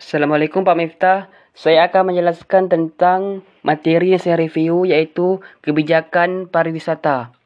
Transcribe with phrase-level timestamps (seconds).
[0.00, 1.28] Assalamualaikum Pak Miftah.
[1.52, 7.36] Saya akan menjelaskan tentang materi yang saya review iaitu kebijakan pariwisata.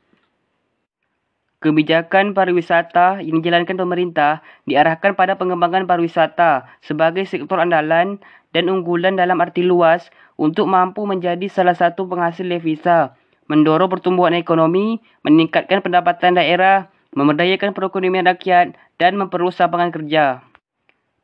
[1.58, 8.22] Kebijakan pariwisata yang dijalankan pemerintah diarahkan pada pengembangan pariwisata sebagai sektor andalan
[8.54, 13.18] dan unggulan dalam arti luas untuk mampu menjadi salah satu penghasil devisa,
[13.50, 16.86] mendorong pertumbuhan ekonomi, meningkatkan pendapatan daerah,
[17.18, 20.53] memerdayakan perekonomian rakyat, dan memperluas lapangan kerja.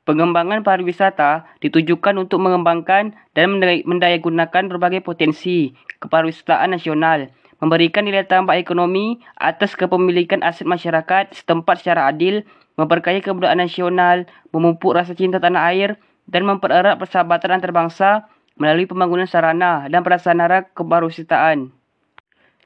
[0.09, 7.29] Pengembangan pariwisata ditujukan untuk mengembangkan dan mendayagunakan berbagai potensi kepariwisataan nasional,
[7.61, 12.48] memberikan nilai tambah ekonomi atas kepemilikan aset masyarakat setempat secara adil,
[12.80, 14.24] memperkaya kebudayaan nasional,
[14.57, 18.24] memupuk rasa cinta tanah air, dan mempererat persahabatan antarabangsa
[18.57, 21.80] melalui pembangunan sarana dan prasarana kepariwisataan.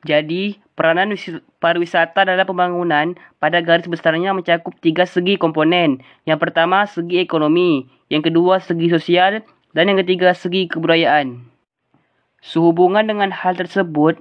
[0.04, 1.16] Jadi, peranan
[1.58, 6.04] pariwisata dalam pembangunan pada garis besarnya mencakup tiga segi komponen.
[6.28, 7.88] Yang pertama, segi ekonomi.
[8.12, 9.40] Yang kedua, segi sosial.
[9.72, 11.48] Dan yang ketiga, segi kebudayaan.
[12.44, 14.20] Sehubungan dengan hal tersebut,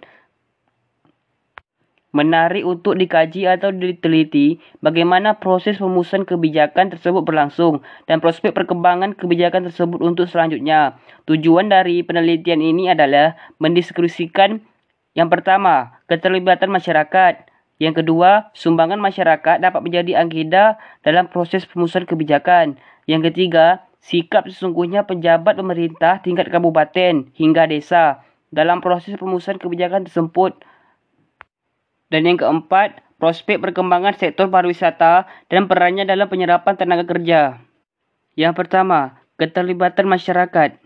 [2.13, 9.67] menarik untuk dikaji atau diteliti bagaimana proses pemusuhan kebijakan tersebut berlangsung dan prospek perkembangan kebijakan
[9.67, 10.95] tersebut untuk selanjutnya.
[11.25, 14.61] Tujuan dari penelitian ini adalah mendiskusikan
[15.13, 17.45] yang pertama, keterlibatan masyarakat.
[17.77, 22.81] Yang kedua, sumbangan masyarakat dapat menjadi agenda dalam proses pemusuhan kebijakan.
[23.05, 30.57] Yang ketiga, sikap sesungguhnya penjabat pemerintah tingkat kabupaten hingga desa dalam proses pemusuhan kebijakan tersebut.
[32.09, 37.61] Dan yang keempat, prospek perkembangan sektor pariwisata dan perannya dalam penyerapan tenaga kerja.
[38.33, 40.82] Yang pertama, keterlibatan masyarakat.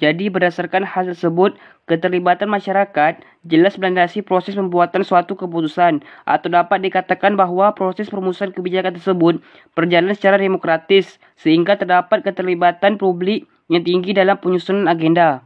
[0.00, 7.36] Jadi berdasarkan hal tersebut, keterlibatan masyarakat jelas melandasi proses pembuatan suatu keputusan atau dapat dikatakan
[7.36, 9.44] bahawa proses perumusan kebijakan tersebut
[9.76, 15.44] berjalan secara demokratis sehingga terdapat keterlibatan publik yang tinggi dalam penyusunan agenda.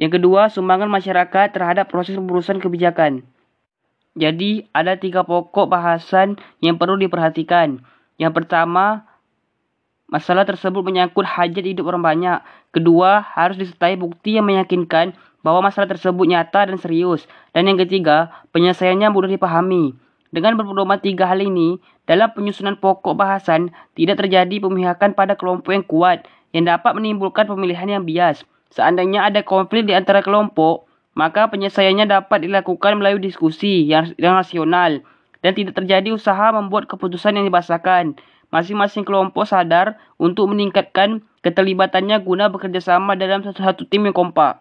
[0.00, 3.20] Yang kedua, sumbangan masyarakat terhadap proses pemburusan kebijakan.
[4.16, 7.84] Jadi, ada tiga pokok bahasan yang perlu diperhatikan.
[8.16, 9.09] Yang pertama,
[10.10, 12.38] Masalah tersebut menyangkut hajat hidup orang banyak.
[12.74, 15.14] Kedua, harus disertai bukti yang meyakinkan
[15.46, 17.30] bahawa masalah tersebut nyata dan serius.
[17.54, 19.94] Dan yang ketiga, penyelesaiannya mudah dipahami.
[20.34, 21.78] Dengan berpedoman tiga hal ini,
[22.10, 27.86] dalam penyusunan pokok bahasan, tidak terjadi pemihakan pada kelompok yang kuat yang dapat menimbulkan pemilihan
[27.86, 28.42] yang bias.
[28.74, 35.02] Seandainya ada konflik di antara kelompok, maka penyelesaiannya dapat dilakukan melalui diskusi yang, yang rasional
[35.40, 38.16] dan tidak terjadi usaha membuat keputusan yang dibasahkan
[38.50, 44.60] masing-masing kelompok sadar untuk meningkatkan keterlibatannya guna bekerjasama dalam satu-satu tim yang kompak.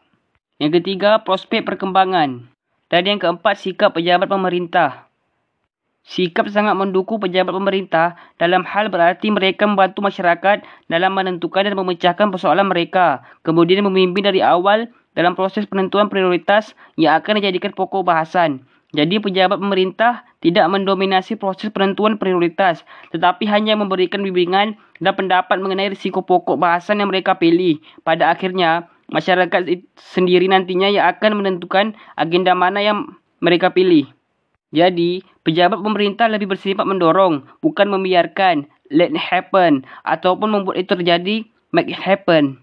[0.62, 2.47] Yang ketiga, prospek perkembangan.
[2.90, 5.09] Dan yang keempat, sikap pejabat pemerintah.
[6.09, 12.34] Sikap sangat mendukung pejabat pemerintah dalam hal berarti mereka membantu masyarakat dalam menentukan dan memecahkan
[12.34, 13.22] persoalan mereka.
[13.46, 18.66] Kemudian memimpin dari awal dalam proses penentuan prioritas yang akan dijadikan pokok bahasan.
[18.89, 22.81] Jadi pejabat pemerintah tidak mendominasi proses penentuan prioritas
[23.13, 27.78] tetapi hanya memberikan bimbingan dan pendapat mengenai risiko pokok bahasan yang mereka pilih.
[28.01, 34.09] Pada akhirnya, masyarakat sendiri nantinya yang akan menentukan agenda mana yang mereka pilih.
[34.69, 41.45] Jadi, pejabat pemerintah lebih bersifat mendorong, bukan membiarkan, let it happen, ataupun membuat itu terjadi,
[41.73, 42.61] make it happen.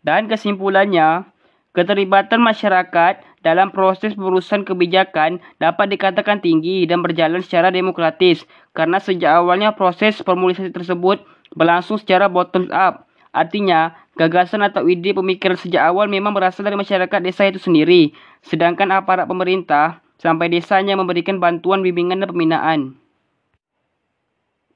[0.00, 1.28] Dan kesimpulannya,
[1.76, 9.42] keterlibatan masyarakat dalam proses pengurusan kebijakan dapat dikatakan tinggi dan berjalan secara demokratis karena sejak
[9.42, 11.20] awalnya proses formulasi tersebut
[11.52, 13.10] berlangsung secara bottom up.
[13.32, 18.12] Artinya, gagasan atau ide pemikiran sejak awal memang berasal dari masyarakat desa itu sendiri,
[18.44, 23.01] sedangkan aparat pemerintah sampai desanya memberikan bantuan bimbingan dan pembinaan.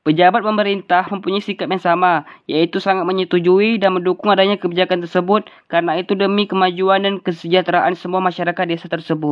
[0.06, 2.12] Pejabat pemerintah mempunyai sikap yang sama,
[2.46, 8.22] iaitu sangat menyetujui dan mendukung adanya kebijakan tersebut karena itu demi kemajuan dan kesejahteraan semua
[8.22, 9.24] masyarakat desa tersebut.